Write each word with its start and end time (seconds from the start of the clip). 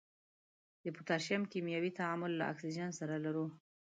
د 0.83 0.85
پوتاشیم 0.95 1.41
کیمیاوي 1.51 1.91
تعامل 1.99 2.31
له 2.39 2.45
اکسیجن 2.51 2.89
سره 2.99 3.15
لرو. 3.25 3.45